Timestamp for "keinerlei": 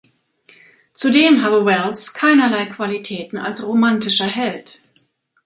2.15-2.65